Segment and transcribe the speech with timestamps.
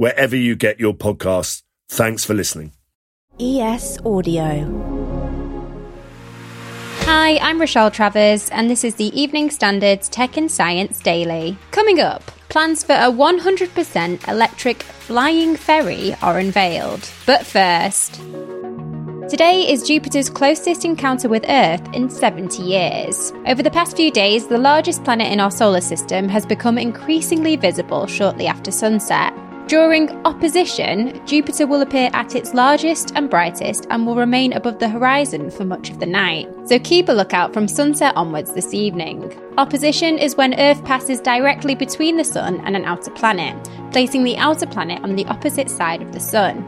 [0.00, 1.62] wherever you get your podcasts.
[1.90, 2.72] Thanks for listening.
[3.38, 4.48] ES Audio.
[7.00, 11.58] Hi, I'm Rochelle Travers, and this is the Evening Standards Tech and Science Daily.
[11.70, 17.06] Coming up, plans for a 100% electric flying ferry are unveiled.
[17.26, 18.22] But first,
[19.28, 23.32] Today is Jupiter's closest encounter with Earth in 70 years.
[23.46, 27.54] Over the past few days, the largest planet in our solar system has become increasingly
[27.54, 29.32] visible shortly after sunset.
[29.70, 34.88] During opposition, Jupiter will appear at its largest and brightest and will remain above the
[34.88, 36.48] horizon for much of the night.
[36.64, 39.32] So keep a lookout from sunset onwards this evening.
[39.58, 43.54] Opposition is when Earth passes directly between the Sun and an outer planet,
[43.92, 46.64] placing the outer planet on the opposite side of the Sun.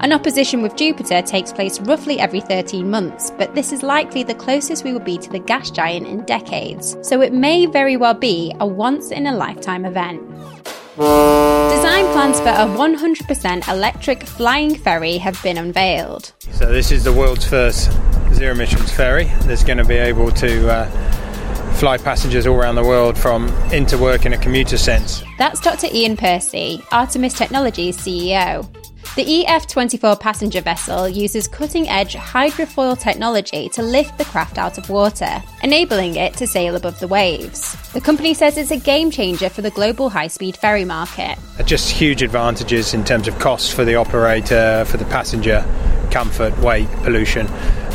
[0.00, 4.34] An opposition with Jupiter takes place roughly every 13 months, but this is likely the
[4.34, 8.14] closest we will be to the gas giant in decades, so it may very well
[8.14, 10.22] be a once in a lifetime event.
[11.00, 16.34] Design plans for a 100% electric flying ferry have been unveiled.
[16.52, 17.90] So, this is the world's first
[18.34, 20.90] zero emissions ferry that's going to be able to uh,
[21.76, 25.22] fly passengers all around the world from into work in a commuter sense.
[25.38, 25.86] That's Dr.
[25.86, 28.68] Iain Percy, Artemis Technologies CEO.
[29.16, 34.88] The EF24 passenger vessel uses cutting edge hydrofoil technology to lift the craft out of
[34.88, 37.74] water, enabling it to sail above the waves.
[37.92, 41.36] The company says it's a game changer for the global high speed ferry market.
[41.64, 45.64] Just huge advantages in terms of cost for the operator, for the passenger,
[46.12, 47.48] comfort, weight, pollution.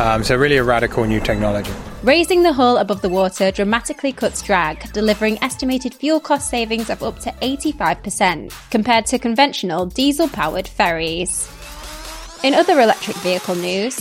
[0.00, 1.72] Um, so, really a radical new technology.
[2.02, 7.00] Raising the hull above the water dramatically cuts drag, delivering estimated fuel cost savings of
[7.00, 11.48] up to 85% compared to conventional diesel powered ferries.
[12.42, 13.94] In other electric vehicle news,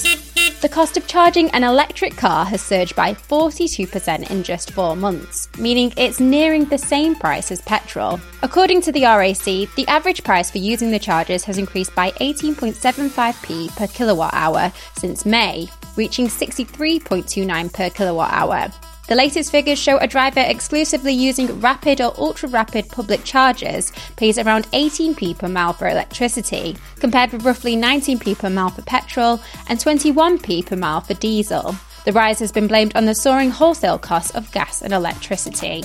[0.62, 5.48] the cost of charging an electric car has surged by 42% in just four months,
[5.60, 8.20] meaning it's nearing the same price as petrol.
[8.42, 13.76] According to the RAC, the average price for using the chargers has increased by 18.75p
[13.76, 18.72] per kilowatt hour since May, reaching 63.29 per kilowatt hour.
[19.08, 24.38] The latest figures show a driver exclusively using rapid or ultra rapid public chargers pays
[24.38, 29.80] around 18p per mile for electricity, compared with roughly 19p per mile for petrol and
[29.80, 31.76] 21p per mile for diesel.
[32.06, 35.84] The rise has been blamed on the soaring wholesale costs of gas and electricity.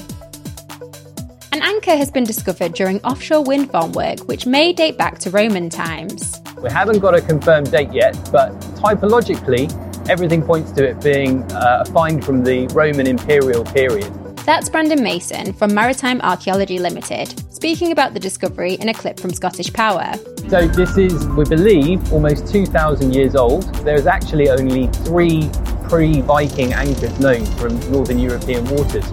[1.53, 5.31] An anchor has been discovered during offshore wind farm work, which may date back to
[5.31, 6.41] Roman times.
[6.63, 9.69] We haven't got a confirmed date yet, but typologically,
[10.09, 14.13] everything points to it being uh, a find from the Roman imperial period.
[14.47, 19.33] That's Brandon Mason from Maritime Archaeology Limited, speaking about the discovery in a clip from
[19.33, 20.15] Scottish Power.
[20.49, 23.65] So, this is, we believe, almost 2,000 years old.
[23.85, 25.51] There is actually only three
[25.89, 29.05] pre Viking anchors known from northern European waters.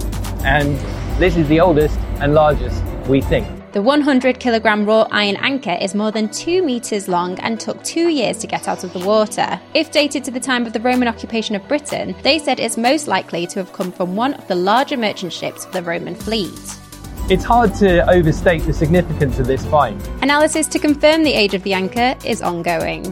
[0.44, 0.78] And
[1.20, 3.63] this is the oldest and largest, we think.
[3.74, 8.08] The 100 kilogram wrought iron anchor is more than 2 metres long and took two
[8.08, 9.60] years to get out of the water.
[9.74, 13.08] If dated to the time of the Roman occupation of Britain, they said it's most
[13.08, 16.54] likely to have come from one of the larger merchant ships of the Roman fleet.
[17.32, 20.00] It's hard to overstate the significance of this find.
[20.22, 23.12] Analysis to confirm the age of the anchor is ongoing.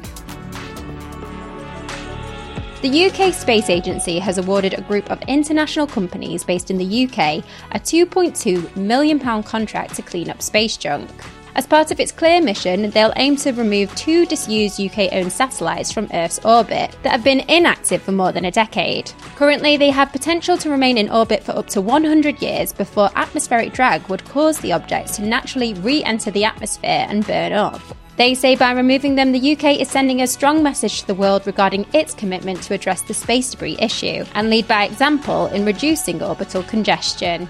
[2.81, 7.43] The UK Space Agency has awarded a group of international companies based in the UK
[7.73, 11.07] a £2.2 million contract to clean up space junk.
[11.53, 15.91] As part of its CLEAR mission, they'll aim to remove two disused UK owned satellites
[15.91, 19.11] from Earth's orbit that have been inactive for more than a decade.
[19.35, 23.73] Currently, they have potential to remain in orbit for up to 100 years before atmospheric
[23.73, 27.79] drag would cause the objects to naturally re enter the atmosphere and burn up.
[28.21, 31.47] They say by removing them, the UK is sending a strong message to the world
[31.47, 36.21] regarding its commitment to address the space debris issue and lead by example in reducing
[36.21, 37.49] orbital congestion.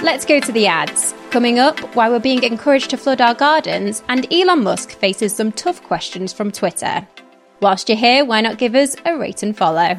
[0.00, 1.12] Let's go to the ads.
[1.32, 5.50] Coming up, why we're being encouraged to flood our gardens, and Elon Musk faces some
[5.50, 7.04] tough questions from Twitter.
[7.60, 9.98] Whilst you're here, why not give us a rate and follow?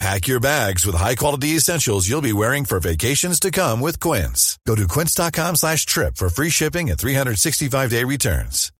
[0.00, 4.58] Pack your bags with high-quality essentials you'll be wearing for vacations to come with Quince.
[4.66, 8.72] Go to quince.com slash trip for free shipping and 365-day returns.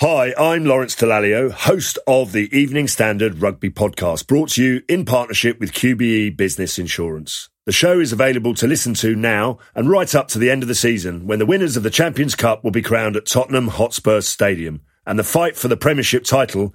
[0.00, 5.04] Hi, I'm Lawrence Dallaglio, host of the Evening Standard Rugby Podcast, brought to you in
[5.04, 7.50] partnership with QBE Business Insurance.
[7.66, 10.68] The show is available to listen to now and right up to the end of
[10.68, 14.22] the season when the winners of the Champions Cup will be crowned at Tottenham Hotspur
[14.22, 16.74] Stadium and the fight for the Premiership title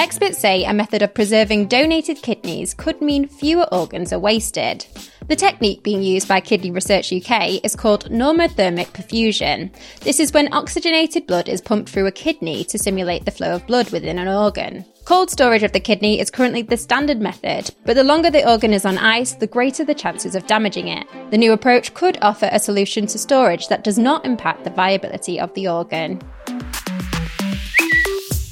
[0.00, 4.86] Experts say a method of preserving donated kidneys could mean fewer organs are wasted.
[5.28, 9.70] The technique being used by Kidney Research UK is called normothermic perfusion.
[10.00, 13.66] This is when oxygenated blood is pumped through a kidney to simulate the flow of
[13.66, 14.86] blood within an organ.
[15.04, 18.72] Cold storage of the kidney is currently the standard method, but the longer the organ
[18.72, 21.06] is on ice, the greater the chances of damaging it.
[21.30, 25.38] The new approach could offer a solution to storage that does not impact the viability
[25.38, 26.22] of the organ.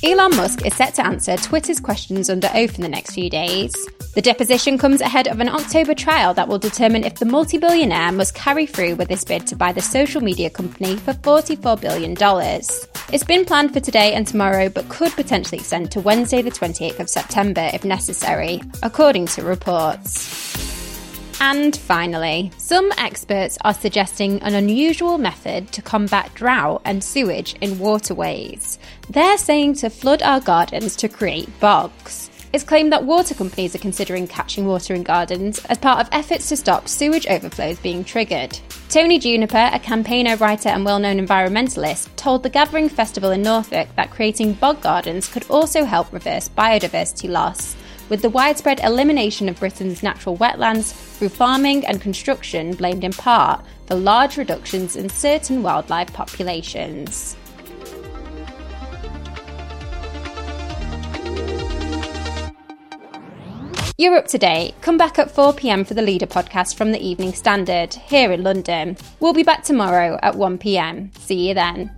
[0.04, 3.74] Elon Musk is set to answer Twitter's questions under oath in the next few days.
[4.14, 8.12] The deposition comes ahead of an October trial that will determine if the multi billionaire
[8.12, 12.16] must carry through with his bid to buy the social media company for $44 billion.
[13.12, 17.00] It's been planned for today and tomorrow, but could potentially extend to Wednesday, the 28th
[17.00, 20.67] of September if necessary, according to reports.
[21.40, 27.78] And finally, some experts are suggesting an unusual method to combat drought and sewage in
[27.78, 28.78] waterways.
[29.08, 32.28] They're saying to flood our gardens to create bogs.
[32.52, 36.48] It's claimed that water companies are considering catching water in gardens as part of efforts
[36.48, 38.58] to stop sewage overflows being triggered.
[38.88, 43.88] Tony Juniper, a campaigner, writer, and well known environmentalist, told the Gathering Festival in Norfolk
[43.96, 47.76] that creating bog gardens could also help reverse biodiversity loss
[48.08, 53.64] with the widespread elimination of Britain's natural wetlands through farming and construction blamed in part
[53.86, 57.36] for large reductions in certain wildlife populations.
[64.00, 64.80] You're up to date.
[64.80, 68.44] Come back at 4 pm for the Leader podcast from the Evening Standard here in
[68.44, 68.96] London.
[69.18, 71.10] We'll be back tomorrow at 1 pm.
[71.18, 71.97] See you then.